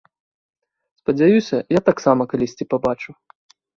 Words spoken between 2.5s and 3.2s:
пабачу.